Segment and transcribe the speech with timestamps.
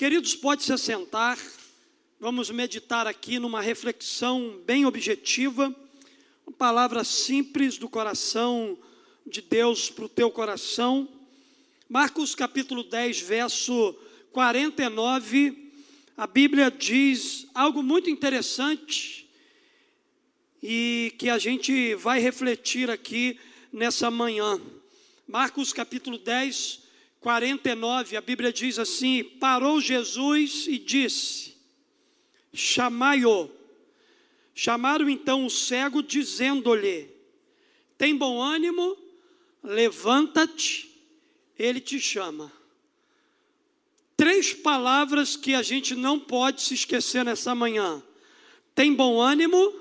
[0.00, 1.38] Queridos, pode se sentar.
[2.18, 5.76] Vamos meditar aqui numa reflexão bem objetiva,
[6.46, 8.78] uma palavra simples do coração
[9.26, 11.06] de Deus para o teu coração.
[11.86, 13.94] Marcos capítulo 10, verso
[14.32, 15.70] 49,
[16.16, 19.28] a Bíblia diz algo muito interessante
[20.62, 23.38] e que a gente vai refletir aqui
[23.70, 24.58] nessa manhã.
[25.28, 26.88] Marcos capítulo 10,
[27.20, 31.54] 49, a Bíblia diz assim: Parou Jesus e disse:
[32.52, 33.50] Chamai-o.
[34.54, 37.08] Chamaram então o cego, dizendo-lhe:
[37.96, 38.96] Tem bom ânimo,
[39.62, 40.90] levanta-te,
[41.58, 42.50] ele te chama.
[44.16, 48.02] Três palavras que a gente não pode se esquecer nessa manhã:
[48.74, 49.74] Tem bom ânimo,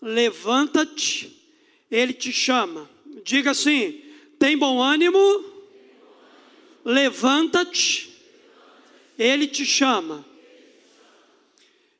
[0.00, 1.36] levanta-te,
[1.90, 2.88] ele te chama.
[3.24, 4.02] Diga assim:
[4.38, 5.18] tem bom ânimo,
[6.84, 8.10] levanta-te,
[9.18, 10.24] ele te chama.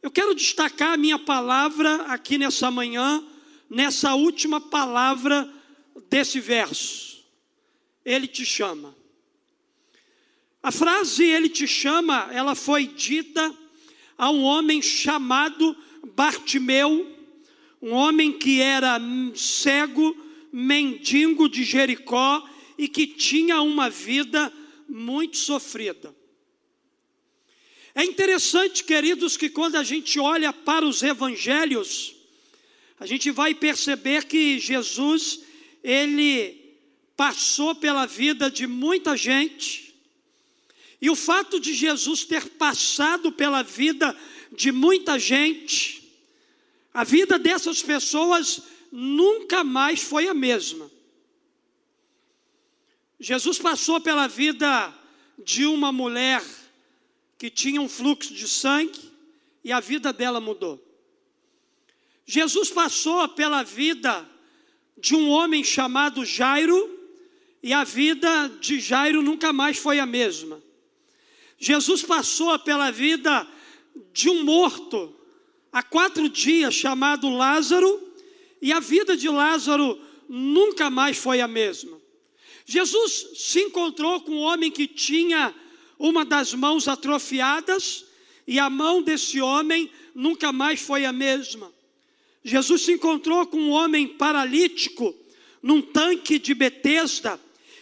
[0.03, 3.23] Eu quero destacar a minha palavra aqui nessa manhã,
[3.69, 5.49] nessa última palavra
[6.09, 7.23] desse verso.
[8.05, 8.97] Ele te chama.
[10.63, 13.55] A frase ele te chama, ela foi dita
[14.17, 15.77] a um homem chamado
[16.15, 17.17] Bartimeu,
[17.81, 19.01] um homem que era
[19.35, 20.15] cego,
[20.53, 24.53] mendigo de Jericó e que tinha uma vida
[24.91, 26.15] muito sofrida.
[27.95, 32.15] É interessante, queridos, que quando a gente olha para os evangelhos,
[32.99, 35.41] a gente vai perceber que Jesus,
[35.83, 36.77] ele
[37.17, 39.95] passou pela vida de muita gente,
[41.01, 44.17] e o fato de Jesus ter passado pela vida
[44.53, 46.13] de muita gente,
[46.93, 50.90] a vida dessas pessoas nunca mais foi a mesma.
[53.21, 54.95] Jesus passou pela vida
[55.39, 56.43] de uma mulher
[57.37, 59.13] que tinha um fluxo de sangue
[59.63, 60.83] e a vida dela mudou.
[62.25, 64.27] Jesus passou pela vida
[64.97, 66.99] de um homem chamado Jairo
[67.63, 70.63] e a vida de Jairo nunca mais foi a mesma.
[71.59, 73.47] Jesus passou pela vida
[74.15, 75.15] de um morto
[75.71, 78.03] há quatro dias chamado Lázaro
[78.63, 82.00] e a vida de Lázaro nunca mais foi a mesma.
[82.67, 85.55] Jesus se encontrou com um homem que tinha
[85.99, 88.05] uma das mãos atrofiadas
[88.47, 91.73] e a mão desse homem nunca mais foi a mesma.
[92.43, 95.15] Jesus se encontrou com um homem paralítico
[95.63, 97.39] num tanque de Betesda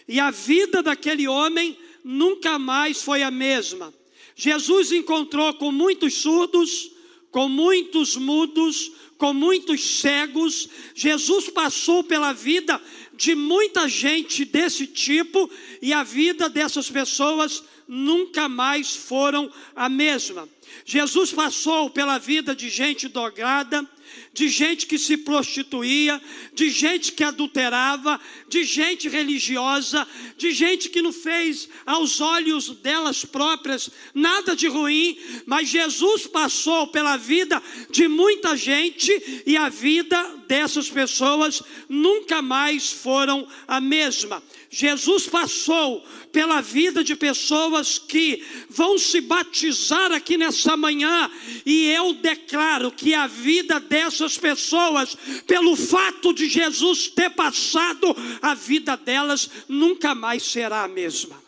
[0.07, 3.93] e a vida daquele homem nunca mais foi a mesma.
[4.35, 6.91] Jesus encontrou com muitos surdos,
[7.31, 10.67] com muitos mudos, com muitos cegos.
[10.95, 12.81] Jesus passou pela vida
[13.19, 20.47] de muita gente desse tipo e a vida dessas pessoas nunca mais foram a mesma.
[20.85, 23.85] Jesus passou pela vida de gente drogada,
[24.33, 26.21] de gente que se prostituía,
[26.53, 33.25] de gente que adulterava, de gente religiosa, de gente que não fez aos olhos delas
[33.25, 40.21] próprias nada de ruim, mas Jesus passou pela vida de muita gente e a vida
[40.47, 44.41] dessas pessoas nunca mais foram a mesma.
[44.69, 51.29] Jesus passou pela vida de pessoas que vão se batizar aqui nessa manhã,
[51.65, 58.53] e eu declaro que a vida dessas pessoas, pelo fato de Jesus ter passado, a
[58.53, 61.41] vida delas nunca mais será a mesma.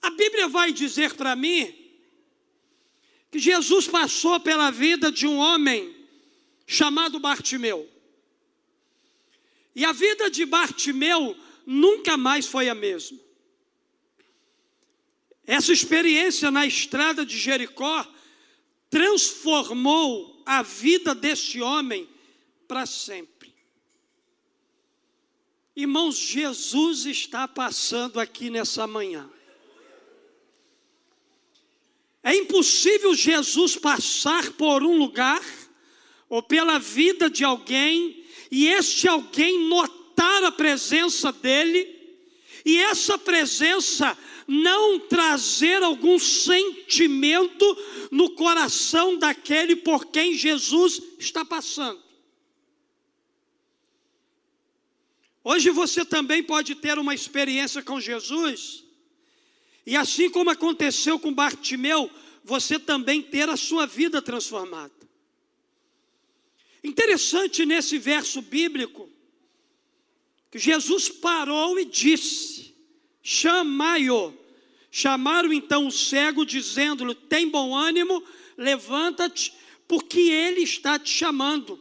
[0.00, 1.74] A Bíblia vai dizer para mim
[3.30, 5.94] que Jesus passou pela vida de um homem
[6.66, 7.97] chamado Bartimeu.
[9.78, 13.16] E a vida de Bartimeu nunca mais foi a mesma.
[15.46, 18.04] Essa experiência na estrada de Jericó
[18.90, 22.08] transformou a vida desse homem
[22.66, 23.54] para sempre.
[25.76, 29.30] Irmãos, Jesus está passando aqui nessa manhã.
[32.20, 35.44] É impossível Jesus passar por um lugar
[36.28, 38.17] ou pela vida de alguém
[38.50, 41.96] e este alguém notar a presença dele,
[42.64, 44.16] e essa presença
[44.46, 47.64] não trazer algum sentimento
[48.10, 52.02] no coração daquele por quem Jesus está passando.
[55.44, 58.84] Hoje você também pode ter uma experiência com Jesus,
[59.86, 62.10] e assim como aconteceu com Bartimeu,
[62.44, 64.97] você também ter a sua vida transformada.
[66.88, 69.10] Interessante nesse verso bíblico,
[70.50, 72.74] que Jesus parou e disse:
[73.22, 74.34] chamai-o.
[74.90, 78.24] Chamaram então o cego, dizendo-lhe: Tem bom ânimo,
[78.56, 79.52] levanta-te,
[79.86, 81.78] porque ele está te chamando.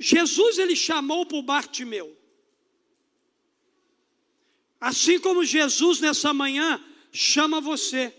[0.00, 2.16] Jesus ele chamou o Bartimeu.
[4.80, 6.82] Assim como Jesus nessa manhã
[7.12, 8.12] chama você,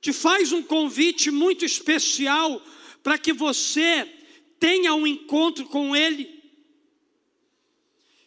[0.00, 2.62] te faz um convite muito especial
[3.06, 4.04] para que você
[4.58, 6.42] tenha um encontro com Ele.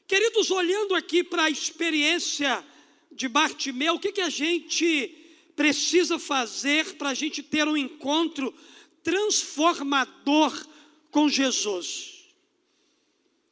[0.08, 2.66] Queridos, olhando aqui para a experiência
[3.12, 5.18] de Bartimeu, o que, que a gente
[5.54, 8.56] precisa fazer para a gente ter um encontro
[9.04, 10.66] transformador
[11.12, 12.30] com Jesus?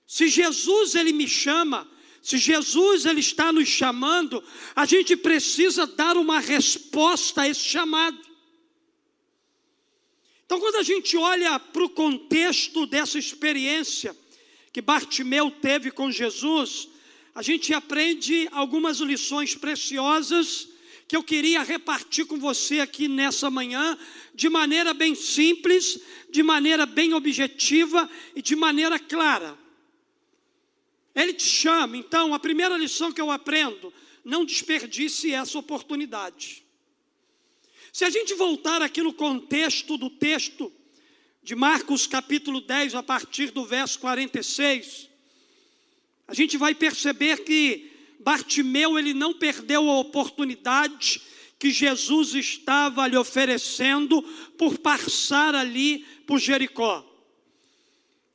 [0.07, 1.85] Se Jesus ele me chama,
[2.21, 4.41] se Jesus ele está nos chamando,
[4.73, 8.26] a gente precisa dar uma resposta a esse chamado.
[10.47, 14.15] Então, quando a gente olha para o contexto dessa experiência,
[14.71, 16.87] que Bartimeu teve com Jesus,
[17.35, 20.69] a gente aprende algumas lições preciosas
[21.05, 23.99] que eu queria repartir com você aqui nessa manhã,
[24.33, 25.99] de maneira bem simples,
[26.29, 29.57] de maneira bem objetiva e de maneira clara.
[31.13, 33.93] Ele te chama, então, a primeira lição que eu aprendo,
[34.23, 36.63] não desperdice essa oportunidade.
[37.97, 40.71] Se a gente voltar aqui no contexto do texto,
[41.41, 45.09] de Marcos capítulo 10, a partir do verso 46,
[46.27, 51.19] a gente vai perceber que Bartimeu ele não perdeu a oportunidade
[51.57, 54.21] que Jesus estava lhe oferecendo
[54.59, 57.03] por passar ali por Jericó.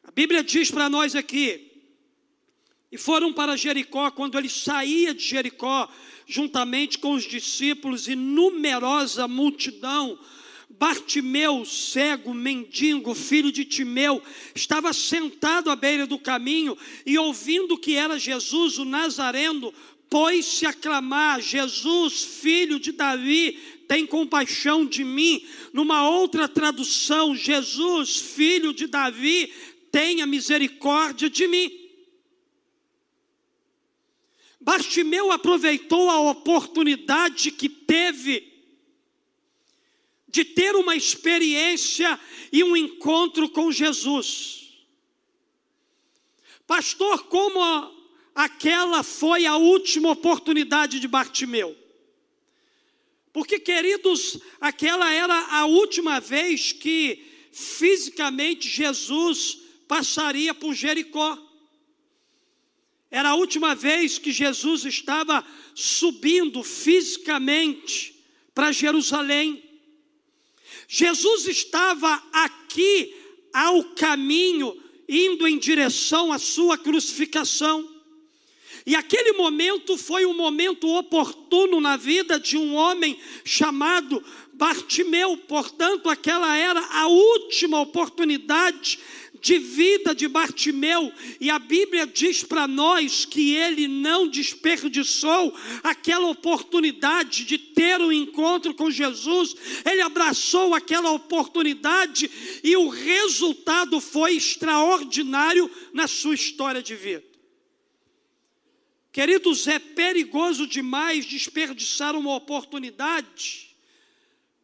[0.03, 1.70] A Bíblia diz para nós aqui,
[2.91, 5.88] e foram para Jericó, quando ele saía de Jericó,
[6.32, 10.19] juntamente com os discípulos e numerosa multidão,
[10.70, 14.23] Bartimeu, cego, mendigo, filho de Timeu,
[14.55, 19.73] estava sentado à beira do caminho e ouvindo que era Jesus, o Nazareno,
[20.08, 25.44] pôs-se a clamar: Jesus, filho de Davi, tem compaixão de mim.
[25.73, 29.52] Numa outra tradução, Jesus, filho de Davi,
[29.93, 31.81] tenha misericórdia de mim.
[34.62, 38.53] Bartimeu aproveitou a oportunidade que teve
[40.29, 42.19] de ter uma experiência
[42.53, 44.85] e um encontro com Jesus.
[46.64, 47.61] Pastor, como
[48.35, 51.76] aquela foi a última oportunidade de Bartimeu?
[53.32, 59.58] Porque, queridos, aquela era a última vez que fisicamente Jesus
[59.88, 61.37] passaria por Jericó.
[63.12, 65.44] Era a última vez que Jesus estava
[65.75, 68.19] subindo fisicamente
[68.55, 69.62] para Jerusalém.
[70.88, 73.14] Jesus estava aqui
[73.53, 74.75] ao caminho,
[75.06, 77.87] indo em direção à sua crucificação.
[78.87, 84.25] E aquele momento foi um momento oportuno na vida de um homem chamado
[84.55, 88.99] Bartimeu, portanto, aquela era a última oportunidade
[89.43, 95.53] de vida de Bartimeu, e a Bíblia diz para nós que ele não desperdiçou
[95.83, 102.31] aquela oportunidade de ter um encontro com Jesus, ele abraçou aquela oportunidade
[102.62, 107.25] e o resultado foi extraordinário na sua história de vida.
[109.11, 113.71] Queridos, é perigoso demais desperdiçar uma oportunidade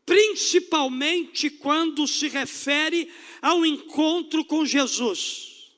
[0.08, 3.12] principalmente quando se refere
[3.42, 5.70] ao encontro com Jesus.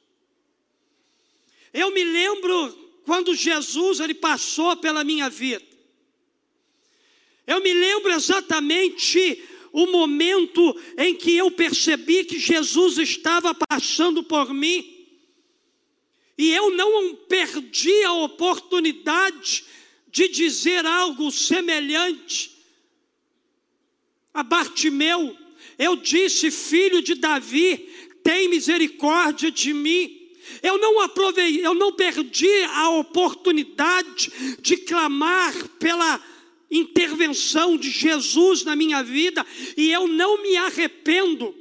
[1.74, 2.72] Eu me lembro
[3.04, 5.66] quando Jesus ele passou pela minha vida.
[7.44, 14.54] Eu me lembro exatamente o momento em que eu percebi que Jesus estava passando por
[14.54, 15.08] mim.
[16.38, 19.64] E eu não perdi a oportunidade
[20.08, 22.59] de dizer algo semelhante
[24.32, 25.36] a Bartimeu,
[25.78, 27.88] eu disse, filho de Davi,
[28.22, 30.18] tem misericórdia de mim.
[30.62, 36.20] Eu não aprovei, eu não perdi a oportunidade de clamar pela
[36.70, 39.44] intervenção de Jesus na minha vida
[39.76, 41.54] e eu não me arrependo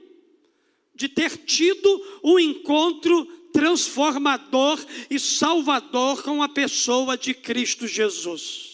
[0.93, 8.68] de ter tido um encontro transformador e salvador com a pessoa de Cristo Jesus.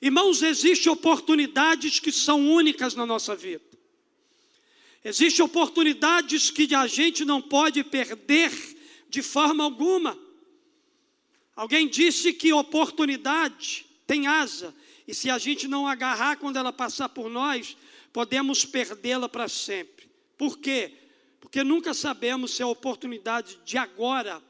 [0.00, 3.64] Irmãos, existem oportunidades que são únicas na nossa vida.
[5.04, 8.52] Existem oportunidades que a gente não pode perder
[9.08, 10.18] de forma alguma.
[11.56, 14.74] Alguém disse que oportunidade tem asa,
[15.06, 17.76] e se a gente não agarrar quando ela passar por nós,
[18.12, 20.08] podemos perdê-la para sempre.
[20.36, 20.92] Por quê?
[21.40, 24.42] Porque nunca sabemos se a oportunidade de agora,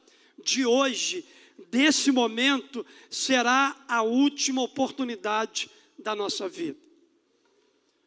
[0.44, 1.24] de hoje,
[1.70, 6.78] desse momento será a última oportunidade da nossa vida.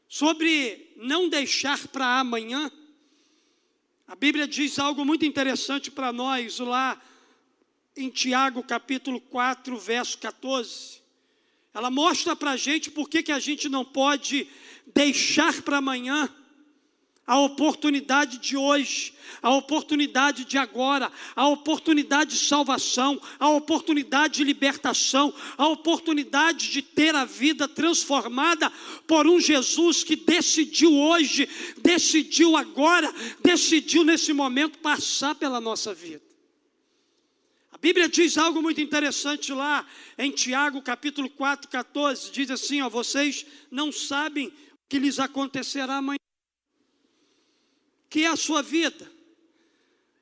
[0.08, 2.72] Sobre não deixar para amanhã,
[4.08, 7.02] a Bíblia diz algo muito interessante para nós lá
[7.96, 11.02] em Tiago capítulo 4, verso 14.
[11.74, 14.48] Ela mostra para a gente por que, que a gente não pode
[14.94, 16.30] deixar para amanhã
[17.32, 24.44] a oportunidade de hoje, a oportunidade de agora, a oportunidade de salvação, a oportunidade de
[24.44, 28.70] libertação, a oportunidade de ter a vida transformada
[29.08, 31.48] por um Jesus que decidiu hoje,
[31.78, 33.10] decidiu agora,
[33.42, 36.22] decidiu nesse momento passar pela nossa vida.
[37.80, 42.30] Bíblia diz algo muito interessante lá em Tiago, capítulo 4, 14.
[42.30, 44.54] Diz assim: ó, vocês não sabem o
[44.90, 46.21] que lhes acontecerá amanhã.
[48.12, 49.12] Que é a sua vida.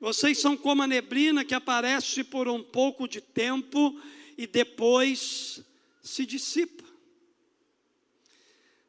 [0.00, 4.00] Vocês são como a neblina que aparece por um pouco de tempo
[4.38, 5.62] e depois
[6.00, 6.84] se dissipa.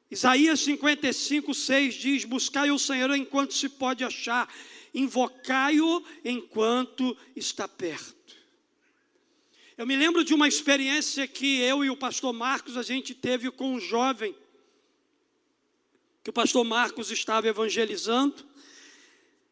[0.10, 4.48] Isaías 55, 6 diz: Buscai o Senhor enquanto se pode achar,
[4.94, 8.36] invocai-o enquanto está perto.
[9.78, 13.50] Eu me lembro de uma experiência que eu e o pastor Marcos a gente teve
[13.50, 14.36] com um jovem,
[16.24, 18.51] que o pastor Marcos estava evangelizando,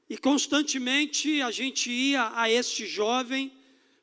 [0.09, 3.53] e constantemente a gente ia a este jovem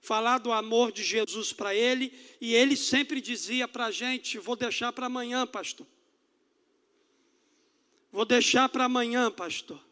[0.01, 4.55] falar do amor de Jesus para ele, e ele sempre dizia para a gente: Vou
[4.55, 5.87] deixar para amanhã, pastor.
[8.13, 9.85] Vou deixar para amanhã, pastor.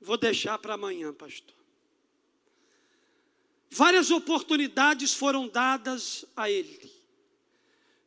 [0.00, 1.54] Vou deixar para amanhã, pastor.
[3.68, 6.90] Várias oportunidades foram dadas a ele,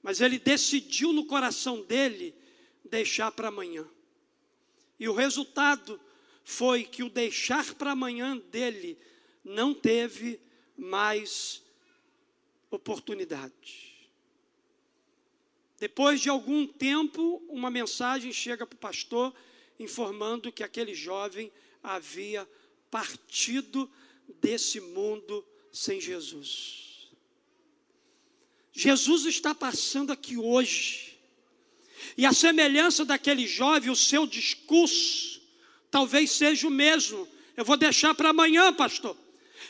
[0.01, 2.35] mas ele decidiu no coração dele
[2.83, 3.87] deixar para amanhã.
[4.99, 5.99] E o resultado
[6.45, 8.97] foi que o deixar para amanhã dele
[9.43, 10.39] não teve
[10.77, 11.63] mais
[12.69, 14.07] oportunidade.
[15.79, 19.33] Depois de algum tempo, uma mensagem chega para o pastor
[19.79, 21.51] informando que aquele jovem
[21.83, 22.47] havia
[22.89, 23.91] partido
[24.39, 27.09] desse mundo sem Jesus.
[28.71, 31.17] Jesus está passando aqui hoje.
[32.17, 35.34] E a semelhança daquele jovem, o seu discurso,
[35.95, 37.25] talvez seja o mesmo.
[37.55, 39.15] Eu vou deixar para amanhã, pastor.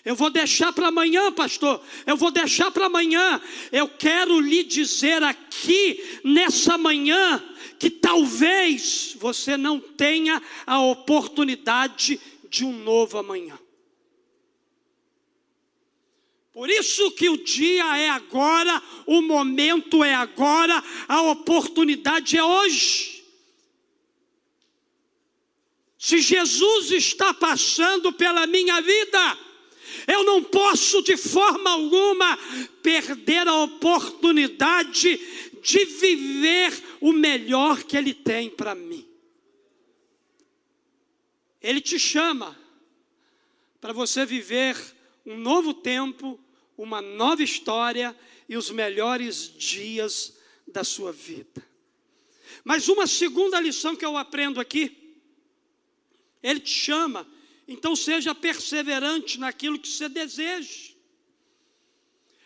[0.04, 1.80] Eu vou deixar para amanhã, pastor.
[2.04, 3.40] Eu vou deixar para amanhã.
[3.72, 7.44] Eu quero lhe dizer aqui, nessa manhã,
[7.78, 13.60] que talvez você não tenha a oportunidade de um novo amanhã.
[16.52, 23.15] Por isso que o dia é agora, o momento é agora, a oportunidade é hoje.
[26.06, 29.40] Se Jesus está passando pela minha vida,
[30.06, 32.38] eu não posso de forma alguma
[32.84, 35.20] perder a oportunidade
[35.64, 36.72] de viver
[37.02, 39.04] o melhor que Ele tem para mim.
[41.60, 42.56] Ele te chama
[43.82, 44.78] para você viver
[45.26, 46.40] um novo tempo,
[46.78, 48.16] uma nova história
[48.48, 51.68] e os melhores dias da sua vida.
[52.64, 55.05] Mas uma segunda lição que eu aprendo aqui,
[56.46, 57.28] ele te chama,
[57.68, 60.94] então seja perseverante naquilo que você deseja.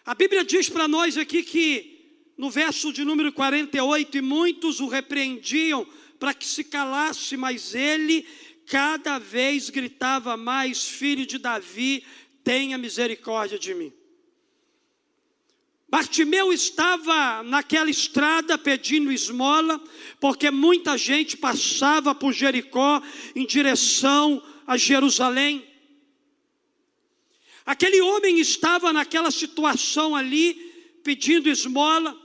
[0.05, 4.87] A Bíblia diz para nós aqui que, no verso de número 48, e muitos o
[4.87, 5.85] repreendiam
[6.17, 8.25] para que se calasse, mas ele
[8.65, 12.05] cada vez gritava mais: Filho de Davi,
[12.41, 13.91] tenha misericórdia de mim.
[15.89, 19.81] Bartimeu estava naquela estrada pedindo esmola,
[20.19, 23.01] porque muita gente passava por Jericó
[23.35, 25.65] em direção a Jerusalém.
[27.65, 30.53] Aquele homem estava naquela situação ali,
[31.03, 32.15] pedindo esmola.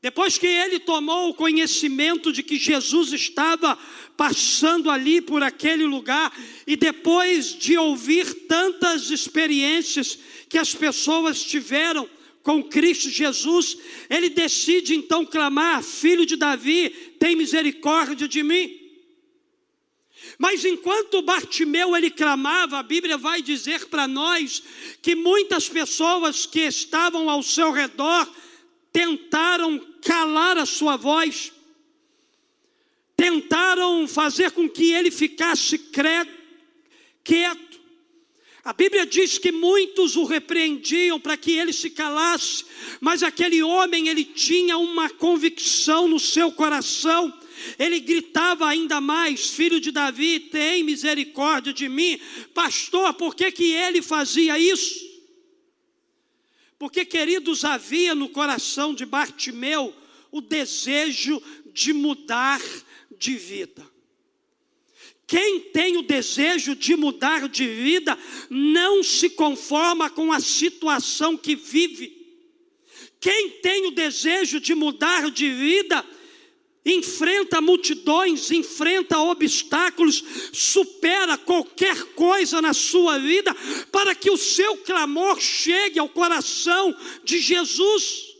[0.00, 3.78] Depois que ele tomou o conhecimento de que Jesus estava
[4.16, 6.34] passando ali por aquele lugar,
[6.66, 12.08] e depois de ouvir tantas experiências que as pessoas tiveram,
[12.42, 13.76] com Cristo Jesus,
[14.10, 18.80] ele decide então clamar: Filho de Davi, tem misericórdia de mim.
[20.38, 24.62] Mas enquanto Bartimeu ele clamava, a Bíblia vai dizer para nós
[25.00, 28.28] que muitas pessoas que estavam ao seu redor
[28.92, 31.52] tentaram calar a sua voz,
[33.16, 35.78] tentaram fazer com que ele ficasse
[37.22, 37.71] quieto,
[38.64, 42.64] a Bíblia diz que muitos o repreendiam para que ele se calasse,
[43.00, 47.36] mas aquele homem ele tinha uma convicção no seu coração.
[47.76, 52.20] Ele gritava ainda mais: Filho de Davi, tem misericórdia de mim.
[52.54, 55.10] Pastor, por que, que ele fazia isso?
[56.78, 59.92] Porque, queridos, havia no coração de Bartimeu
[60.30, 61.42] o desejo
[61.72, 62.60] de mudar
[63.18, 63.91] de vida.
[65.32, 68.18] Quem tem o desejo de mudar de vida
[68.50, 72.36] não se conforma com a situação que vive.
[73.18, 76.04] Quem tem o desejo de mudar de vida
[76.84, 80.22] enfrenta multidões, enfrenta obstáculos,
[80.52, 83.56] supera qualquer coisa na sua vida
[83.90, 88.31] para que o seu clamor chegue ao coração de Jesus.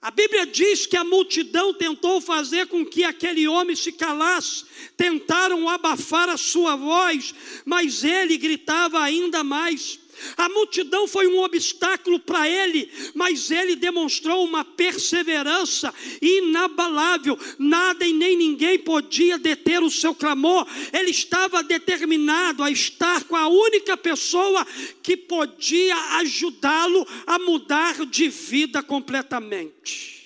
[0.00, 4.64] A Bíblia diz que a multidão tentou fazer com que aquele homem se calasse,
[4.96, 9.98] tentaram abafar a sua voz, mas ele gritava ainda mais.
[10.36, 17.38] A multidão foi um obstáculo para ele, mas ele demonstrou uma perseverança inabalável.
[17.58, 20.66] Nada e nem ninguém podia deter o seu clamor.
[20.92, 24.66] Ele estava determinado a estar com a única pessoa
[25.02, 30.18] que podia ajudá-lo a mudar de vida completamente.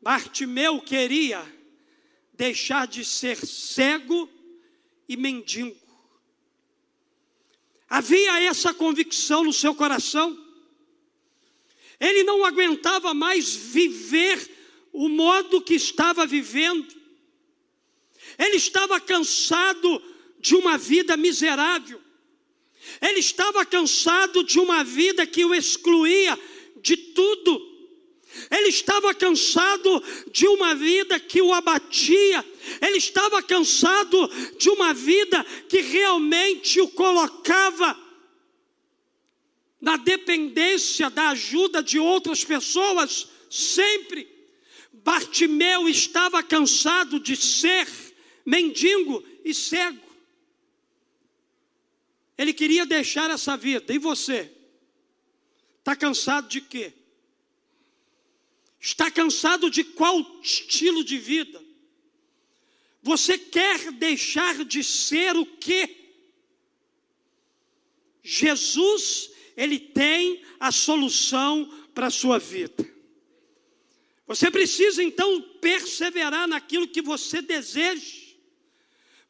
[0.00, 1.44] Bartimeu queria
[2.32, 4.28] deixar de ser cego
[5.08, 5.81] e mendigo.
[7.92, 10.42] Havia essa convicção no seu coração.
[12.00, 14.38] Ele não aguentava mais viver
[14.94, 16.88] o modo que estava vivendo.
[18.38, 20.02] Ele estava cansado
[20.40, 22.00] de uma vida miserável.
[22.98, 26.38] Ele estava cansado de uma vida que o excluía
[26.80, 27.71] de tudo.
[28.50, 32.44] Ele estava cansado de uma vida que o abatia,
[32.80, 37.98] ele estava cansado de uma vida que realmente o colocava
[39.80, 44.30] na dependência da ajuda de outras pessoas, sempre.
[44.92, 47.88] Bartimeu estava cansado de ser
[48.46, 50.00] mendigo e cego.
[52.38, 53.92] Ele queria deixar essa vida.
[53.92, 54.52] E você?
[55.80, 56.92] Está cansado de quê?
[58.82, 61.62] Está cansado de qual estilo de vida?
[63.00, 65.98] Você quer deixar de ser o quê?
[68.24, 72.90] Jesus, ele tem a solução para a sua vida.
[74.26, 78.21] Você precisa então perseverar naquilo que você deseja.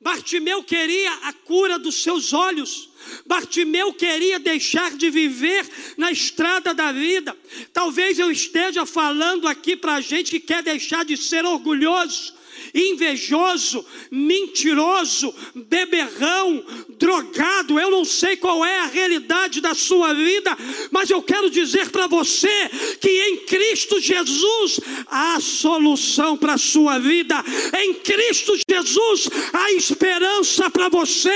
[0.02, 2.90] Bartimeu queria a cura dos seus olhos.
[3.24, 5.64] Bartimeu queria deixar de viver
[5.96, 7.36] na estrada da vida.
[7.72, 12.34] Talvez eu esteja falando aqui para gente que quer deixar de ser orgulhoso,
[12.74, 16.64] invejoso, mentiroso, beberrão,
[16.98, 17.78] drogado.
[17.78, 20.56] Eu não sei qual é a realidade da sua vida,
[20.90, 26.98] mas eu quero dizer para você que em Cristo Jesus há solução para a sua
[26.98, 27.42] vida.
[27.78, 31.30] Em Cristo Jesus há esperança para você.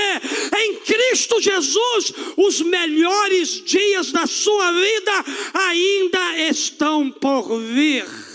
[0.57, 8.26] Em Cristo Jesus os melhores dias da sua vida ainda estão por vir.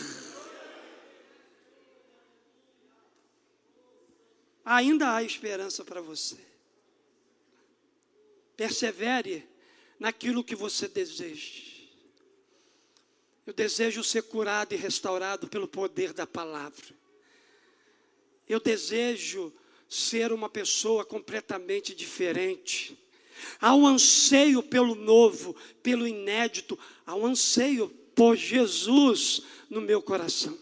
[4.65, 6.39] Ainda há esperança para você.
[8.57, 9.49] Persevere
[9.99, 11.73] naquilo que você deseja.
[13.47, 16.95] Eu desejo ser curado e restaurado pelo poder da palavra.
[18.49, 19.53] Eu desejo
[19.89, 22.99] ser uma pessoa completamente diferente.
[23.61, 30.57] Há um anseio pelo novo, pelo inédito, há um anseio por Jesus no meu coração.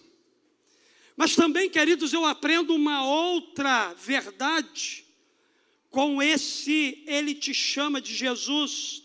[1.20, 5.04] Mas também, queridos, eu aprendo uma outra verdade
[5.90, 9.02] com esse ele te chama de Jesus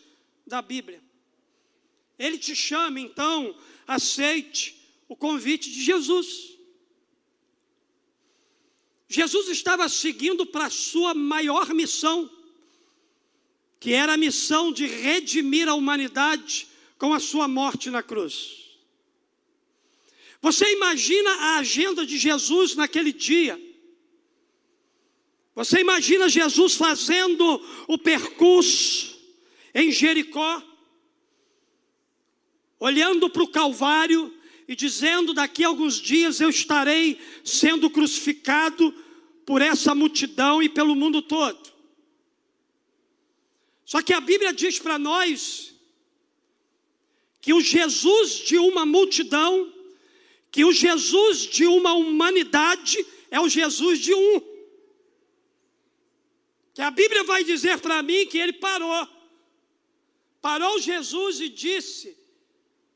[0.47, 1.03] da Bíblia.
[2.17, 3.53] Ele te chama, então,
[3.85, 6.57] aceite o convite de Jesus.
[9.09, 12.31] Jesus estava seguindo para a sua maior missão,
[13.77, 16.65] que era a missão de redimir a humanidade
[16.97, 18.64] com a sua morte na cruz.
[20.45, 23.59] Você imagina a agenda de Jesus naquele dia.
[25.55, 29.19] Você imagina Jesus fazendo o percurso
[29.73, 30.61] em Jericó,
[32.79, 34.31] olhando para o Calvário
[34.67, 38.93] e dizendo: daqui a alguns dias eu estarei sendo crucificado
[39.47, 41.73] por essa multidão e pelo mundo todo.
[43.83, 45.73] Só que a Bíblia diz para nós
[47.41, 49.73] que o Jesus de uma multidão
[50.55, 54.39] que o Jesus de uma humanidade é o Jesus de um.
[56.73, 59.05] Que a Bíblia vai dizer para mim que ele parou.
[60.41, 62.17] Parou Jesus e disse: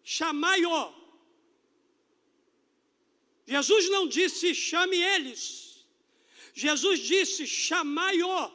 [0.02, 0.94] chamai-o.
[3.46, 5.86] Jesus não disse chame eles.
[6.54, 8.50] Jesus disse chamai-o.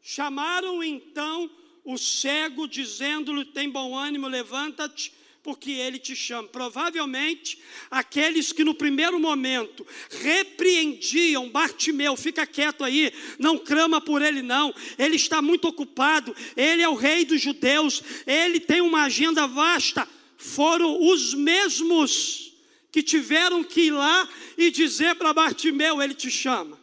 [0.00, 1.50] Chamaram então
[1.84, 5.12] o cego, dizendo-lhe: tem bom ânimo, levanta-te,
[5.42, 6.48] porque ele te chama.
[6.48, 7.58] Provavelmente,
[7.90, 9.86] aqueles que no primeiro momento
[10.22, 16.82] repreendiam Bartimeu, fica quieto aí, não clama por ele, não, ele está muito ocupado, ele
[16.82, 20.08] é o rei dos judeus, ele tem uma agenda vasta.
[20.36, 22.52] Foram os mesmos
[22.90, 26.80] que tiveram que ir lá e dizer para Bartimeu: ele te chama.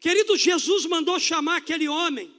[0.00, 2.35] Querido, Jesus mandou chamar aquele homem.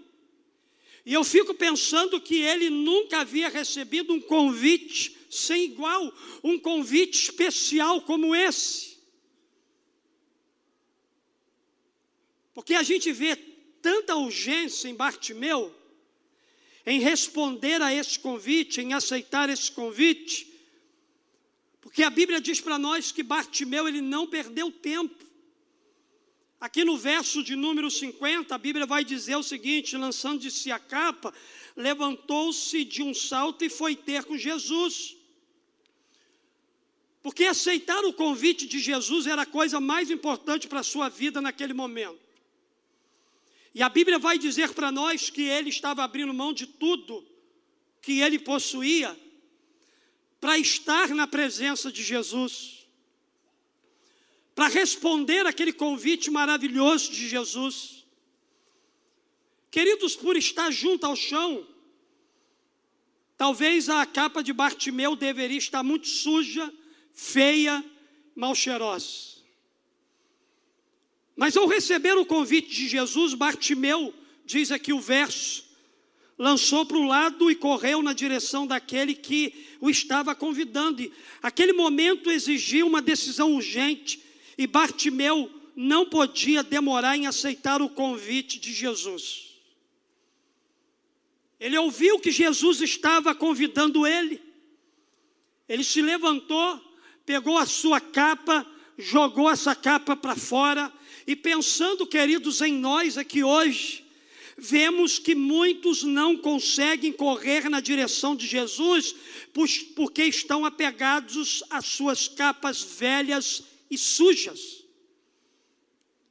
[1.08, 7.16] E eu fico pensando que ele nunca havia recebido um convite sem igual, um convite
[7.30, 8.98] especial como esse.
[12.54, 13.38] Porque a gente vê
[13.82, 15.74] tanta urgência em Bartimeu,
[16.86, 20.46] em responder a esse convite, em aceitar esse convite,
[21.80, 25.17] porque a Bíblia diz para nós que Bartimeu ele não perdeu tempo.
[26.60, 30.72] Aqui no verso de número 50, a Bíblia vai dizer o seguinte: lançando de si
[30.72, 31.34] a capa,
[31.76, 35.16] levantou-se de um salto e foi ter com Jesus.
[37.22, 41.42] Porque aceitar o convite de Jesus era a coisa mais importante para a sua vida
[41.42, 42.20] naquele momento.
[43.76, 47.24] E a Bíblia vai dizer para nós que ele estava abrindo mão de tudo
[48.02, 49.16] que ele possuía
[50.40, 52.87] para estar na presença de Jesus
[54.58, 58.04] para responder aquele convite maravilhoso de Jesus.
[59.70, 61.64] Queridos, por estar junto ao chão,
[63.38, 66.74] talvez a capa de Bartimeu deveria estar muito suja,
[67.14, 67.86] feia,
[68.36, 69.38] mal cheirosa.
[71.36, 74.12] Mas ao receber o convite de Jesus, Bartimeu,
[74.44, 75.66] diz aqui o verso,
[76.36, 81.14] lançou para o lado e correu na direção daquele que o estava convidando.
[81.44, 84.26] Aquele momento exigia uma decisão urgente,
[84.58, 89.48] e Bartimeu não podia demorar em aceitar o convite de Jesus.
[91.60, 94.42] Ele ouviu que Jesus estava convidando ele.
[95.70, 96.82] Ele se levantou,
[97.26, 98.66] pegou a sua capa,
[98.98, 100.92] jogou essa capa para fora
[101.28, 104.04] e pensando, queridos, em nós aqui hoje,
[104.58, 109.14] vemos que muitos não conseguem correr na direção de Jesus
[109.96, 114.84] porque estão apegados às suas capas velhas e sujas.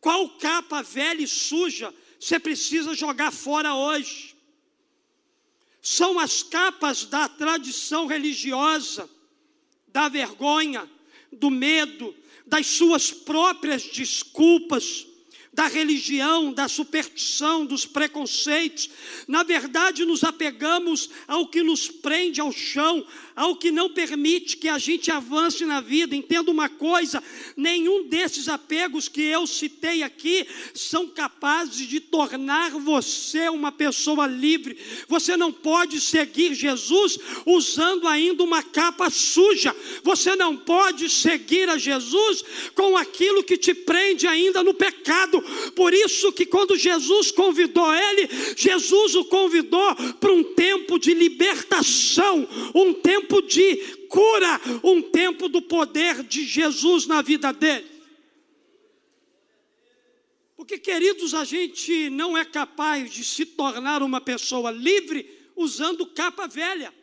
[0.01, 4.37] Qual capa velha e suja você precisa jogar fora hoje?
[5.83, 9.09] São as capas da tradição religiosa,
[9.89, 10.91] da vergonha,
[11.31, 12.15] do medo,
[12.47, 15.07] das suas próprias desculpas,
[15.53, 18.91] da religião, da superstição, dos preconceitos.
[19.27, 24.67] Na verdade, nos apegamos ao que nos prende ao chão, ao que não permite que
[24.67, 26.17] a gente avance na vida.
[26.17, 27.23] Entenda uma coisa:
[27.55, 34.79] nenhum desses apegos que eu citei aqui são capazes de tornar você uma pessoa livre.
[35.07, 39.77] Você não pode seguir Jesus usando ainda uma capa suja.
[40.03, 42.43] Você não pode seguir a Jesus
[42.75, 45.43] com aquilo que te prende ainda no pecado.
[45.75, 52.49] Por isso que quando Jesus convidou ele, Jesus o convidou para um tempo de libertação,
[52.75, 57.91] um tempo tempo de cura, um tempo do poder de Jesus na vida dele.
[60.57, 66.47] Porque, queridos, a gente não é capaz de se tornar uma pessoa livre usando capa
[66.47, 66.95] velha.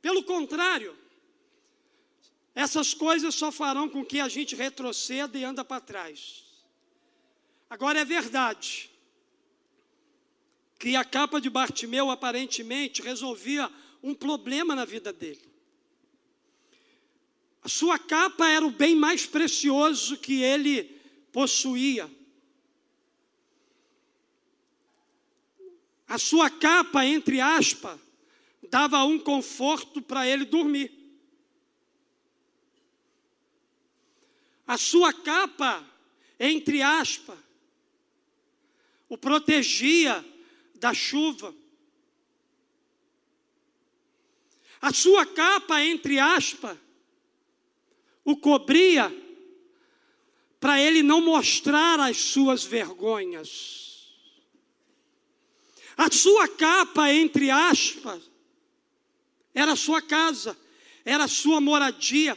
[0.00, 0.96] Pelo contrário,
[2.54, 6.44] essas coisas só farão com que a gente retroceda e anda para trás.
[7.68, 8.90] Agora é verdade
[10.78, 13.70] que a capa de Bartimeu aparentemente resolvia
[14.04, 15.40] um problema na vida dele.
[17.62, 20.84] A sua capa era o bem mais precioso que ele
[21.32, 22.10] possuía.
[26.06, 27.98] A sua capa, entre aspas,
[28.68, 30.92] dava um conforto para ele dormir.
[34.66, 35.82] A sua capa,
[36.38, 37.38] entre aspas,
[39.08, 40.22] o protegia
[40.74, 41.54] da chuva.
[44.84, 46.76] A sua capa, entre aspas,
[48.22, 49.10] o cobria
[50.60, 54.12] para ele não mostrar as suas vergonhas.
[55.96, 58.30] A sua capa, entre aspas,
[59.54, 60.54] era a sua casa,
[61.02, 62.36] era a sua moradia.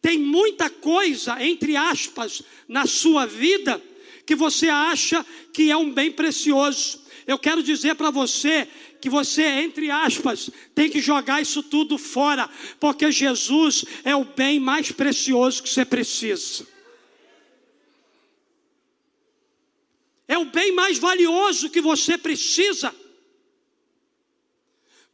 [0.00, 3.82] Tem muita coisa, entre aspas, na sua vida
[4.24, 7.02] que você acha que é um bem precioso.
[7.26, 8.66] Eu quero dizer para você
[9.02, 14.60] que você, entre aspas, tem que jogar isso tudo fora, porque Jesus é o bem
[14.60, 16.64] mais precioso que você precisa.
[20.28, 22.94] É o bem mais valioso que você precisa.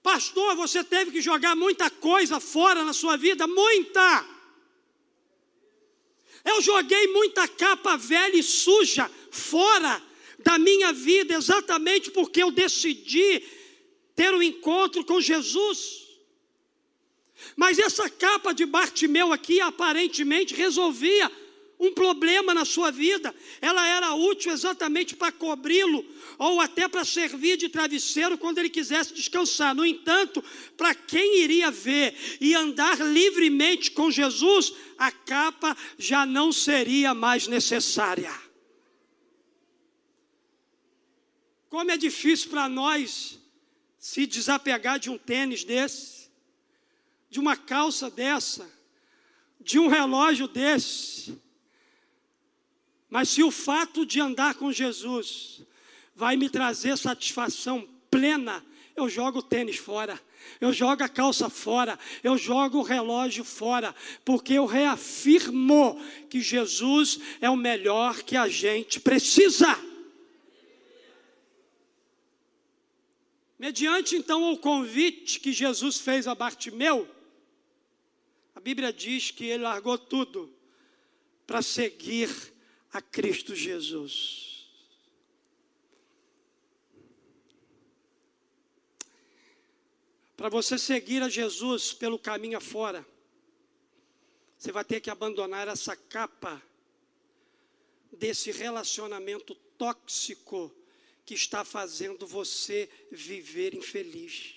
[0.02, 4.26] Pastor, você teve que jogar muita coisa fora na sua vida, muita.
[6.44, 10.02] Eu joguei muita capa velha e suja fora
[10.40, 13.56] da minha vida, exatamente porque eu decidi
[14.18, 16.08] ter um encontro com Jesus.
[17.54, 21.30] Mas essa capa de Bartimeu aqui aparentemente resolvia
[21.78, 26.04] um problema na sua vida, ela era útil exatamente para cobri-lo,
[26.36, 29.76] ou até para servir de travesseiro quando ele quisesse descansar.
[29.76, 30.42] No entanto,
[30.76, 37.46] para quem iria ver e andar livremente com Jesus, a capa já não seria mais
[37.46, 38.34] necessária.
[41.70, 43.37] Como é difícil para nós
[44.08, 46.30] se desapegar de um tênis desse,
[47.28, 48.68] de uma calça dessa,
[49.60, 51.38] de um relógio desse
[53.10, 55.62] mas se o fato de andar com Jesus
[56.14, 60.20] vai me trazer satisfação plena, eu jogo o tênis fora,
[60.60, 63.94] eu jogo a calça fora, eu jogo o relógio fora,
[64.24, 69.87] porque eu reafirmo que Jesus é o melhor que a gente precisa.
[73.58, 77.08] Mediante então o convite que Jesus fez a Bartimeu,
[78.54, 80.54] a Bíblia diz que ele largou tudo
[81.46, 82.30] para seguir
[82.92, 84.68] a Cristo Jesus.
[90.36, 93.04] Para você seguir a Jesus pelo caminho afora,
[94.56, 96.62] você vai ter que abandonar essa capa
[98.12, 100.72] desse relacionamento tóxico
[101.28, 104.54] que está fazendo você viver infeliz.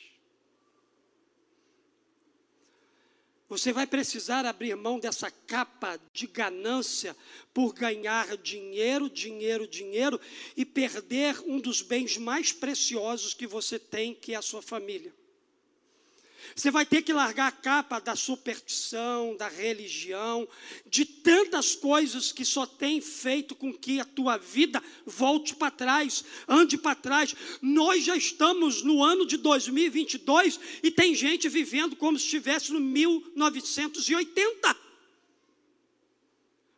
[3.50, 7.14] Você vai precisar abrir mão dessa capa de ganância
[7.54, 10.18] por ganhar dinheiro, dinheiro, dinheiro
[10.56, 15.14] e perder um dos bens mais preciosos que você tem, que é a sua família.
[16.56, 20.48] Você vai ter que largar a capa da superstição, da religião,
[20.86, 26.24] de tantas coisas que só tem feito com que a tua vida volte para trás,
[26.48, 27.36] ande para trás.
[27.62, 32.80] Nós já estamos no ano de 2022 e tem gente vivendo como se estivesse no
[32.80, 34.78] 1980.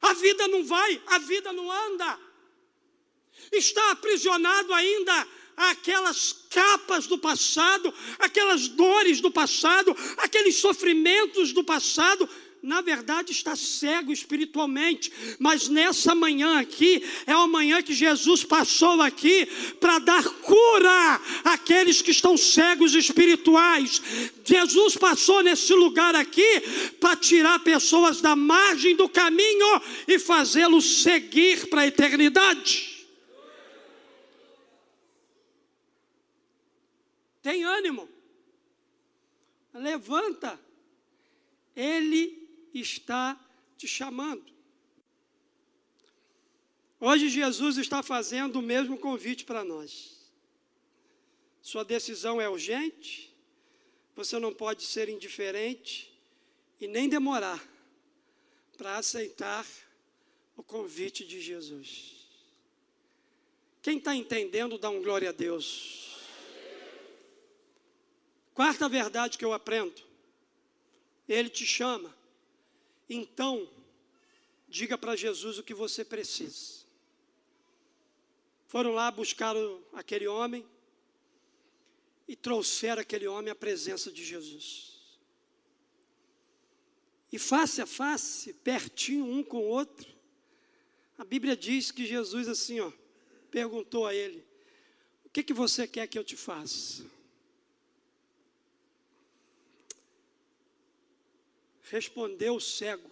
[0.01, 2.19] A vida não vai, a vida não anda.
[3.51, 12.29] Está aprisionado ainda aquelas capas do passado, aquelas dores do passado, aqueles sofrimentos do passado.
[12.61, 19.01] Na verdade, está cego espiritualmente, mas nessa manhã aqui, é uma manhã que Jesus passou
[19.01, 19.45] aqui
[19.81, 24.01] para dar cura àqueles que estão cegos espirituais.
[24.45, 26.61] Jesus passou nesse lugar aqui
[27.01, 32.92] para tirar pessoas da margem do caminho e fazê-los seguir para a eternidade.
[37.53, 38.09] Tem ânimo.
[39.71, 40.59] Levanta.
[41.75, 43.39] Ele está
[43.77, 44.51] te chamando.
[46.99, 50.33] Hoje Jesus está fazendo o mesmo convite para nós.
[51.61, 53.31] Sua decisão é urgente,
[54.15, 56.11] você não pode ser indiferente
[56.81, 57.63] e nem demorar
[58.75, 59.63] para aceitar
[60.57, 62.27] o convite de Jesus.
[63.79, 66.12] Quem está entendendo, dá um glória a Deus.
[68.53, 70.01] Quarta verdade que eu aprendo:
[71.27, 72.15] Ele te chama,
[73.09, 73.69] então,
[74.67, 76.83] diga para Jesus o que você precisa.
[78.67, 79.55] Foram lá buscar
[79.93, 80.65] aquele homem
[82.27, 84.93] e trouxeram aquele homem à presença de Jesus.
[87.31, 90.11] E face a face, pertinho um com o outro,
[91.17, 92.91] a Bíblia diz que Jesus assim, ó,
[93.49, 94.43] perguntou a ele:
[95.25, 97.03] O que que você quer que eu te faça?
[101.93, 103.11] Respondeu o cego: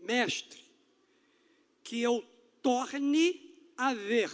[0.00, 0.64] Mestre,
[1.84, 2.26] que eu
[2.60, 4.32] torne a ver.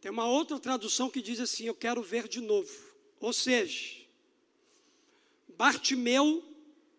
[0.00, 2.72] Tem uma outra tradução que diz assim: Eu quero ver de novo.
[3.18, 3.96] Ou seja,
[5.58, 6.44] Bartimeu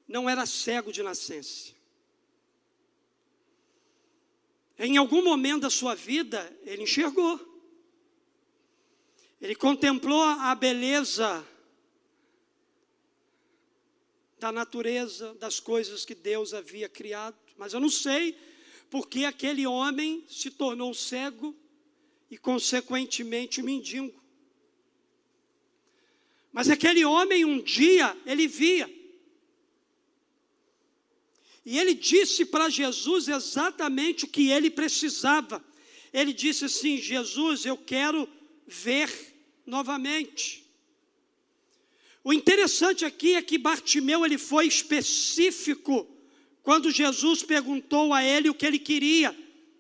[0.05, 1.71] não era cego de nascença.
[4.77, 7.39] Em algum momento da sua vida, ele enxergou.
[9.39, 11.47] Ele contemplou a beleza
[14.43, 17.37] da natureza, das coisas que Deus havia criado.
[17.57, 18.37] Mas eu não sei
[18.89, 21.55] porque aquele homem se tornou cego
[22.29, 24.21] e, consequentemente, mendigo.
[26.51, 28.93] Mas aquele homem, um dia, ele via.
[31.65, 35.63] E ele disse para Jesus exatamente o que ele precisava.
[36.11, 38.27] Ele disse assim: Jesus, eu quero
[38.67, 39.09] ver
[39.65, 40.62] novamente.
[42.23, 46.07] O interessante aqui é que Bartimeu ele foi específico
[46.61, 49.35] quando Jesus perguntou a ele o que ele queria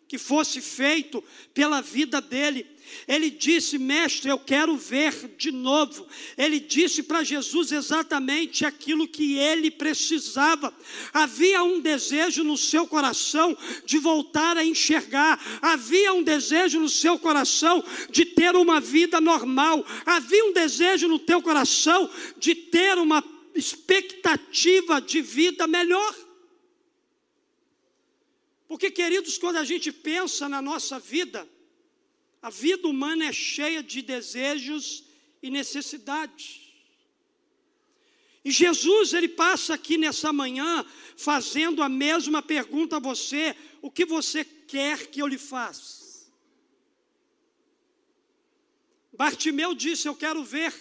[0.07, 2.67] que fosse feito pela vida dele.
[3.07, 6.07] Ele disse: Mestre, eu quero ver de novo.
[6.37, 10.73] Ele disse para Jesus exatamente aquilo que ele precisava.
[11.13, 17.17] Havia um desejo no seu coração de voltar a enxergar, havia um desejo no seu
[17.19, 23.23] coração de ter uma vida normal, havia um desejo no teu coração de ter uma
[23.55, 26.15] expectativa de vida melhor.
[28.67, 31.47] Porque, queridos, quando a gente pensa na nossa vida,
[32.43, 35.05] a vida humana é cheia de desejos
[35.41, 36.59] e necessidades.
[38.43, 44.03] E Jesus, ele passa aqui nessa manhã fazendo a mesma pergunta a você: o que
[44.03, 46.27] você quer que eu lhe faça?
[49.13, 50.73] Bartimeu disse: Eu quero ver.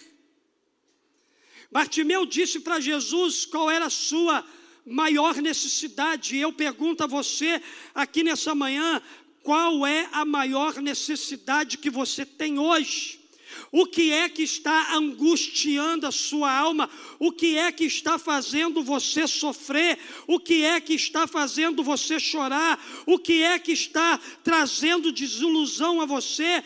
[1.71, 4.45] Bartimeu disse para Jesus qual era a sua
[4.85, 6.35] maior necessidade.
[6.35, 7.61] E eu pergunto a você
[7.95, 9.01] aqui nessa manhã:
[9.43, 13.23] qual é a maior necessidade que você tem hoje?
[13.71, 16.89] O que é que está angustiando a sua alma?
[17.19, 19.99] O que é que está fazendo você sofrer?
[20.27, 22.83] O que é que está fazendo você chorar?
[23.05, 26.63] O que é que está trazendo desilusão a você?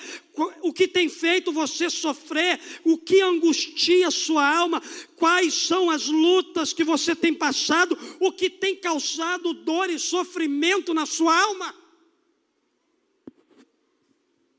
[0.61, 2.59] O que tem feito você sofrer?
[2.83, 4.81] O que angustia a sua alma?
[5.15, 7.97] Quais são as lutas que você tem passado?
[8.19, 11.86] O que tem causado dor e sofrimento na sua alma?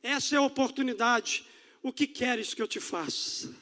[0.02, 1.44] Essa é a oportunidade.
[1.82, 3.54] O que queres que eu te faça?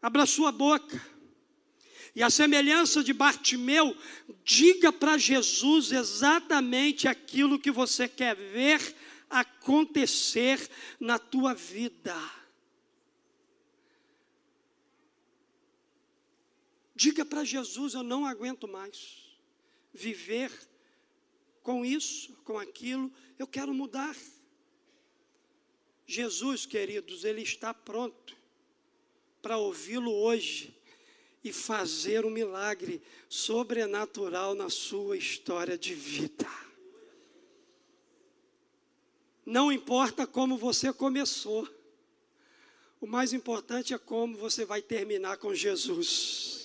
[0.00, 1.00] Abra sua boca.
[2.14, 3.96] E a semelhança de Bartimeu,
[4.44, 8.96] diga para Jesus exatamente aquilo que você quer ver
[9.28, 12.16] acontecer na tua vida.
[16.94, 19.38] Diga para Jesus: Eu não aguento mais
[19.92, 20.50] viver
[21.62, 24.16] com isso, com aquilo, eu quero mudar.
[26.06, 28.36] Jesus, queridos, Ele está pronto
[29.40, 30.74] para ouvi-lo hoje
[31.42, 36.48] e fazer um milagre sobrenatural na sua história de vida.
[39.46, 41.68] Não importa como você começou,
[43.00, 46.59] o mais importante é como você vai terminar com Jesus.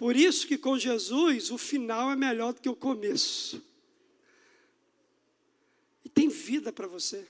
[0.00, 3.62] Por isso que com Jesus o final é melhor do que o começo
[6.14, 7.28] tem vida para você.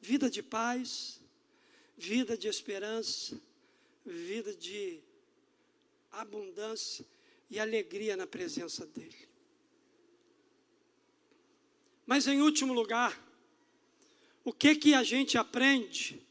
[0.00, 1.20] Vida de paz,
[1.94, 3.38] vida de esperança,
[4.02, 5.00] vida de
[6.10, 7.04] abundância
[7.50, 9.28] e alegria na presença dEle.
[12.06, 13.22] Mas em último lugar,
[14.42, 16.26] o que que a gente aprende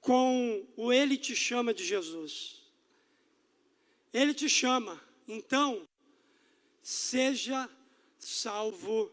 [0.00, 2.55] com o Ele te chama de Jesus?
[4.12, 5.86] Ele te chama, então,
[6.82, 7.68] seja
[8.18, 9.10] salvo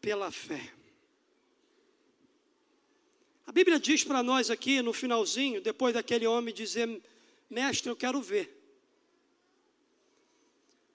[0.00, 0.72] pela fé.
[3.46, 7.00] A Bíblia diz para nós aqui no finalzinho, depois daquele homem dizer:
[7.48, 8.52] Mestre, eu quero ver.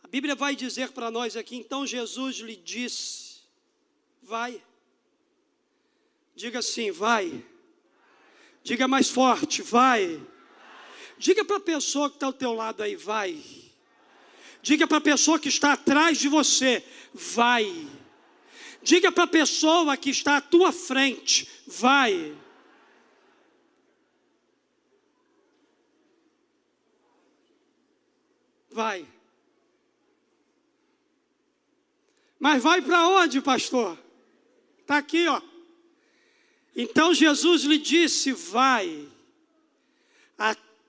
[0.03, 3.41] A Bíblia vai dizer para nós aqui: então Jesus lhe disse:
[4.21, 4.61] Vai.
[6.35, 7.45] Diga assim: Vai.
[8.63, 10.21] Diga mais forte: Vai.
[11.21, 13.39] Diga para a pessoa que está ao teu lado aí: Vai.
[14.59, 17.87] Diga para a pessoa que está atrás de você: Vai.
[18.81, 22.35] Diga para a pessoa que está à tua frente: vai.
[28.71, 29.05] Vai.
[32.39, 33.95] Mas vai para onde, pastor?
[34.79, 35.39] Está aqui, ó.
[36.75, 39.07] Então Jesus lhe disse: Vai,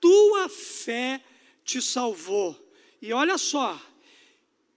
[0.03, 1.23] tua fé
[1.63, 2.61] te salvou.
[3.01, 3.81] E olha só,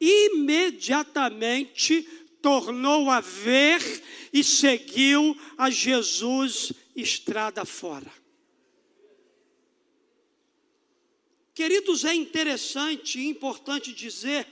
[0.00, 2.02] imediatamente
[2.40, 3.82] tornou a ver
[4.32, 8.12] e seguiu a Jesus estrada fora.
[11.52, 14.46] Queridos, é interessante e importante dizer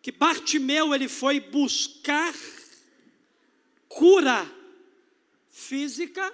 [0.00, 2.32] que Bartimeu ele foi buscar
[3.88, 4.48] cura
[5.50, 6.32] física,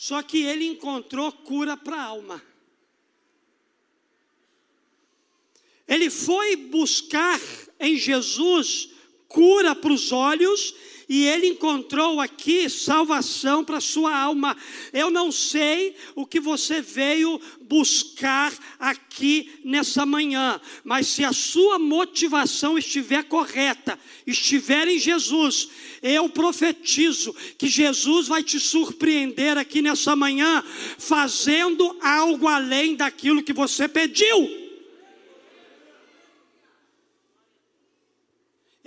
[0.00, 2.42] só que ele encontrou cura para a alma.
[5.86, 7.38] Ele foi buscar
[7.78, 8.88] em Jesus
[9.28, 10.74] cura para os olhos
[11.10, 14.56] e ele encontrou aqui salvação para sua alma.
[14.92, 21.80] Eu não sei o que você veio buscar aqui nessa manhã, mas se a sua
[21.80, 25.68] motivação estiver correta, estiver em Jesus,
[26.00, 30.62] eu profetizo que Jesus vai te surpreender aqui nessa manhã,
[30.96, 34.59] fazendo algo além daquilo que você pediu.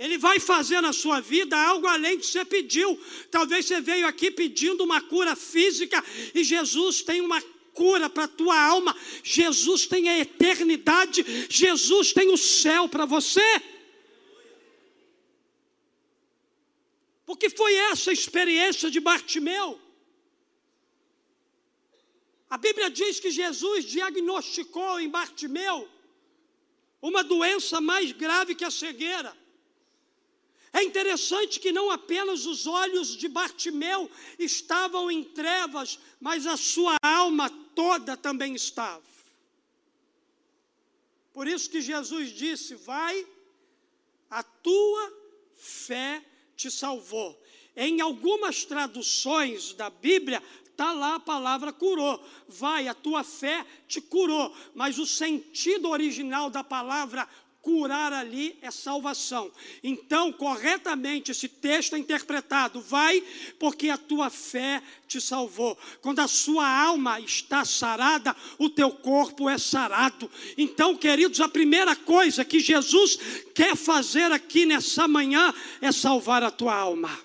[0.04, 3.00] Ele vai fazer na sua vida algo além que você pediu.
[3.30, 7.40] Talvez você veio aqui pedindo uma cura física e Jesus tem uma
[7.72, 8.94] cura para a tua alma.
[9.22, 11.24] Jesus tem a eternidade.
[11.48, 13.40] Jesus tem o céu para você.
[17.24, 19.80] Porque foi essa experiência de Bartimeu.
[22.50, 25.88] A Bíblia diz que Jesus diagnosticou em Bartimeu
[27.00, 29.43] uma doença mais grave que a cegueira.
[30.74, 36.96] É interessante que não apenas os olhos de Bartimeu estavam em trevas, mas a sua
[37.00, 39.00] alma toda também estava.
[41.32, 43.24] Por isso que Jesus disse: Vai,
[44.28, 45.12] a tua
[45.54, 46.20] fé
[46.56, 47.40] te salvou.
[47.76, 52.20] Em algumas traduções da Bíblia, está lá a palavra curou.
[52.48, 54.52] Vai, a tua fé te curou.
[54.74, 57.28] Mas o sentido original da palavra
[57.64, 59.50] curar ali é salvação.
[59.82, 63.22] Então, corretamente, esse texto é interpretado: vai,
[63.58, 65.76] porque a tua fé te salvou.
[66.02, 70.30] Quando a sua alma está sarada, o teu corpo é sarado.
[70.58, 73.18] Então, queridos, a primeira coisa que Jesus
[73.54, 77.18] quer fazer aqui nessa manhã é salvar a tua alma,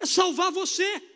[0.00, 1.15] é salvar você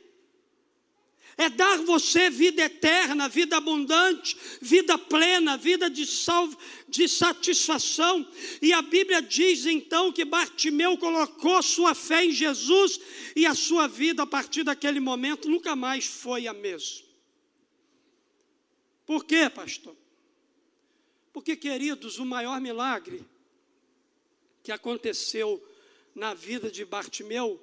[1.37, 6.57] é dar você vida eterna, vida abundante, vida plena, vida de, salvo,
[6.89, 8.27] de satisfação.
[8.61, 13.01] E a Bíblia diz então que Bartimeu colocou sua fé em Jesus
[13.35, 17.09] e a sua vida a partir daquele momento nunca mais foi a mesma.
[19.07, 19.97] Por quê, pastor?
[21.33, 23.25] Porque, queridos, o maior milagre
[24.63, 25.65] que aconteceu
[26.15, 27.61] na vida de Bartimeu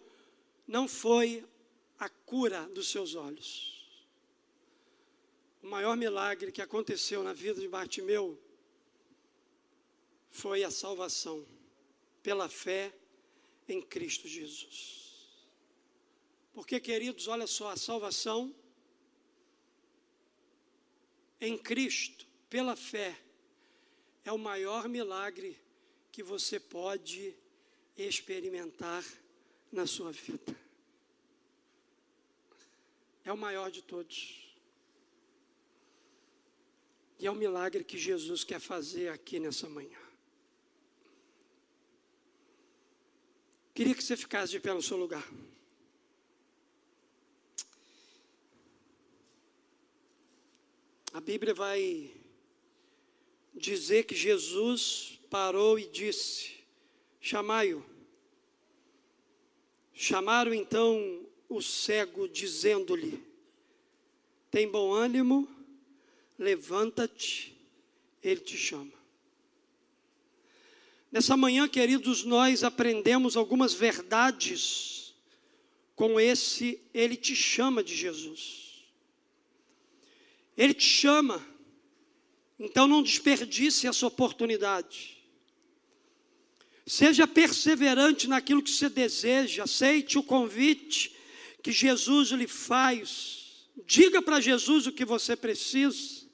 [0.68, 1.43] não foi
[2.00, 3.76] a cura dos seus olhos.
[5.62, 8.39] O maior milagre que aconteceu na vida de Bartimeu
[10.30, 11.45] foi a salvação
[12.22, 12.93] pela fé
[13.68, 15.48] em Cristo Jesus.
[16.54, 18.56] Porque, queridos, olha só, a salvação
[21.41, 23.20] em Cristo, pela fé,
[24.24, 25.60] é o maior milagre
[26.12, 27.36] que você pode
[27.98, 29.04] experimentar
[29.72, 30.66] na sua vida
[33.28, 34.55] é o maior de todos.
[37.19, 39.99] E é o milagre que Jesus quer fazer aqui nessa manhã.
[43.73, 45.28] Queria que você ficasse de pé no seu lugar.
[51.11, 52.13] A Bíblia vai
[53.53, 56.63] dizer que Jesus parou e disse:
[57.19, 57.86] Chamai-o.
[59.93, 63.24] Chamaram então o cego, dizendo-lhe:
[64.52, 65.48] Tem bom ânimo,
[66.38, 67.56] levanta-te,
[68.24, 68.98] ele te chama.
[71.12, 75.16] Nessa manhã, queridos, nós aprendemos algumas verdades
[75.95, 78.86] com esse Ele te chama de Jesus.
[80.56, 81.43] Ele te chama,
[82.60, 85.18] então não desperdice essa oportunidade.
[86.86, 91.16] Seja perseverante naquilo que você deseja, aceite o convite
[91.68, 93.68] que Jesus lhe faz.
[93.86, 96.26] Diga para Jesus o que você precisa,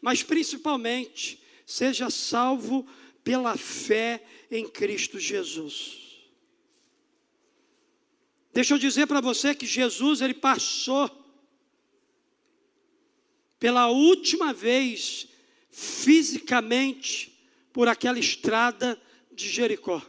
[0.00, 2.86] mas principalmente, seja salvo
[3.22, 6.22] pela fé em Cristo Jesus.
[8.54, 11.10] Deixa eu dizer para você que Jesus ele passou
[13.58, 15.28] pela última vez
[15.70, 18.98] fisicamente por aquela estrada
[19.30, 20.00] de Jericó.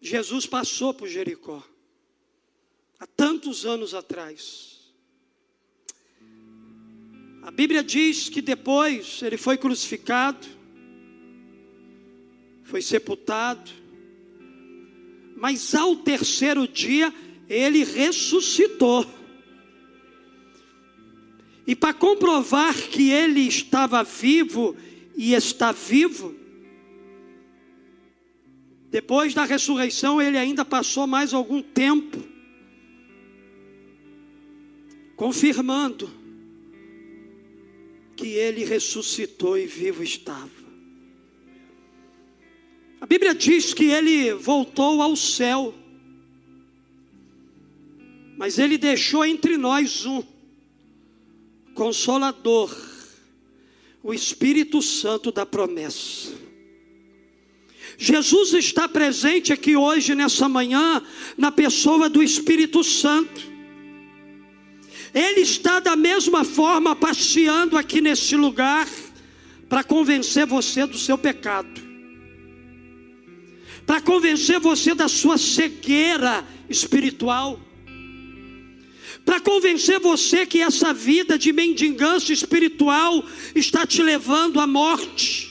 [0.00, 1.62] Jesus passou por Jericó,
[2.98, 4.78] há tantos anos atrás.
[7.42, 10.46] A Bíblia diz que depois ele foi crucificado,
[12.64, 13.70] foi sepultado,
[15.36, 17.12] mas ao terceiro dia
[17.48, 19.06] ele ressuscitou.
[21.66, 24.76] E para comprovar que ele estava vivo
[25.16, 26.37] e está vivo,
[28.90, 32.18] depois da ressurreição, ele ainda passou mais algum tempo
[35.14, 36.08] confirmando
[38.16, 40.48] que ele ressuscitou e vivo estava.
[43.00, 45.74] A Bíblia diz que ele voltou ao céu,
[48.36, 50.22] mas ele deixou entre nós um
[51.74, 52.74] consolador,
[54.02, 56.47] o Espírito Santo da promessa.
[58.00, 61.02] Jesus está presente aqui hoje, nessa manhã,
[61.36, 63.42] na pessoa do Espírito Santo.
[65.12, 68.88] Ele está da mesma forma passeando aqui nesse lugar
[69.68, 71.68] para convencer você do seu pecado,
[73.84, 77.60] para convencer você da sua cegueira espiritual,
[79.24, 83.24] para convencer você que essa vida de mendigância espiritual
[83.56, 85.47] está te levando à morte,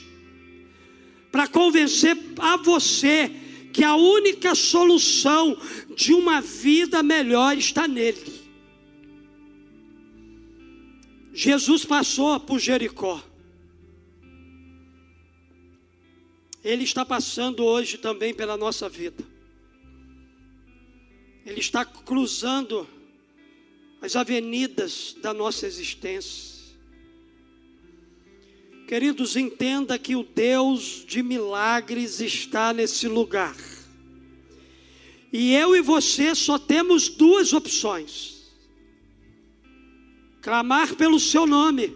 [1.38, 3.30] para convencer a você
[3.72, 5.56] que a única solução
[5.96, 8.42] de uma vida melhor está nele.
[11.32, 13.24] Jesus passou por Jericó.
[16.64, 19.24] Ele está passando hoje também pela nossa vida.
[21.46, 22.90] Ele está cruzando
[24.02, 26.57] as avenidas da nossa existência.
[28.88, 33.56] Queridos, entenda que o Deus de milagres está nesse lugar.
[35.32, 38.38] E eu e você só temos duas opções
[40.42, 41.94] clamar pelo seu nome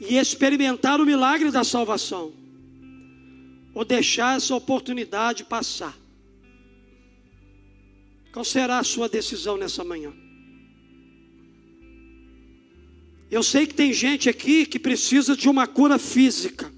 [0.00, 2.32] e experimentar o milagre da salvação,
[3.74, 5.98] ou deixar essa oportunidade passar.
[8.32, 10.23] Qual será a sua decisão nessa manhã?
[13.34, 16.72] Eu sei que tem gente aqui que precisa de uma cura física.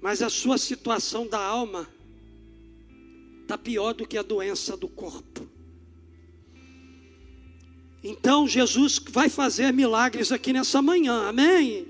[0.00, 1.88] Mas a sua situação da alma
[3.42, 5.44] está pior do que a doença do corpo.
[8.00, 11.88] Então Jesus vai fazer milagres aqui nessa manhã, amém?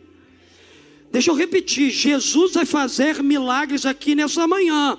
[1.12, 4.98] Deixa eu repetir: Jesus vai fazer milagres aqui nessa manhã.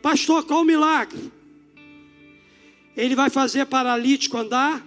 [0.00, 1.37] Pastor, qual o milagre?
[2.98, 4.84] Ele vai fazer paralítico andar,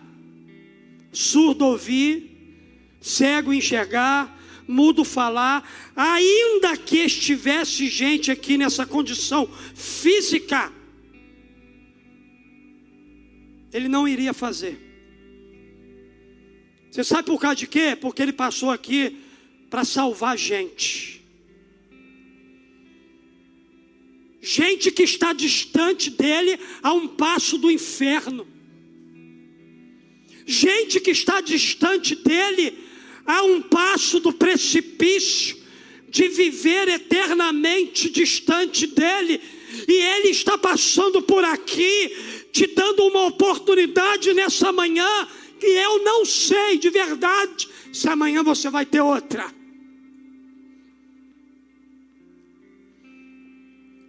[1.13, 4.37] surdo ouvir, cego enxergar,
[4.67, 10.69] mudo falar, ainda que estivesse gente aqui nessa condição física,
[13.71, 14.77] ele não iria fazer.
[16.91, 17.95] Você sabe por causa de quê?
[17.99, 19.21] Porque ele passou aqui
[19.69, 21.20] para salvar gente.
[24.41, 28.47] Gente que está distante dele a um passo do inferno.
[30.45, 32.77] Gente que está distante dele
[33.25, 35.61] a um passo do precipício
[36.09, 39.39] de viver eternamente distante dele,
[39.87, 45.27] e ele está passando por aqui, te dando uma oportunidade nessa manhã,
[45.57, 49.60] que eu não sei de verdade se amanhã você vai ter outra.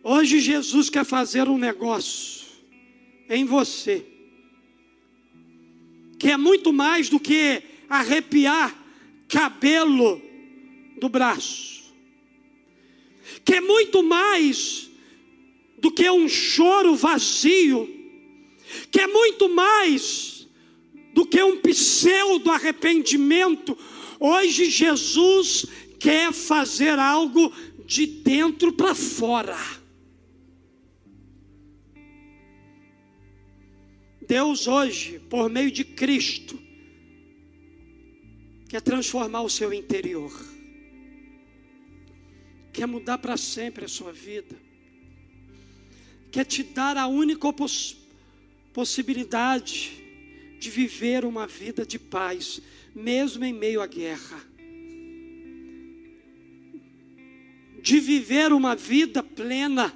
[0.05, 2.45] Hoje Jesus quer fazer um negócio
[3.29, 4.05] em você,
[6.19, 8.77] que é muito mais do que arrepiar
[9.29, 10.21] cabelo
[11.01, 11.95] do braço,
[13.45, 14.91] que é muito mais
[15.79, 17.89] do que um choro vazio,
[18.91, 20.49] que é muito mais
[21.15, 23.79] do que um pseudo arrependimento.
[24.19, 25.67] Hoje Jesus
[26.01, 27.53] quer fazer algo
[27.87, 29.82] de dentro para fora.
[34.33, 36.59] Deus hoje, por meio de Cristo,
[38.67, 40.33] quer transformar o seu interior,
[42.73, 44.57] quer mudar para sempre a sua vida,
[46.31, 47.95] quer te dar a única poss
[48.73, 50.03] possibilidade
[50.59, 52.59] de viver uma vida de paz,
[52.95, 54.43] mesmo em meio à guerra,
[57.83, 59.95] de viver uma vida plena,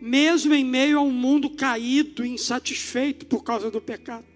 [0.00, 4.26] mesmo em meio a um mundo caído, insatisfeito por causa do pecado.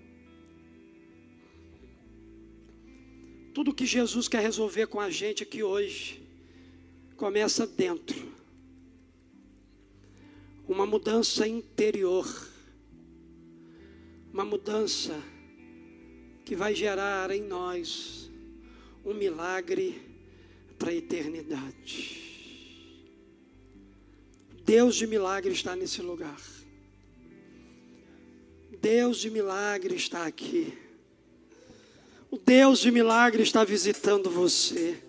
[3.55, 6.23] Tudo que Jesus quer resolver com a gente aqui hoje
[7.17, 8.33] começa dentro.
[10.67, 12.27] Uma mudança interior.
[14.33, 15.23] Uma mudança
[16.45, 18.31] que vai gerar em nós
[19.05, 20.01] um milagre
[20.79, 22.22] para a eternidade.
[24.65, 26.41] Deus de milagre está nesse lugar.
[28.81, 30.77] Deus de milagre está aqui.
[32.31, 35.02] O Deus de milagre está visitando você.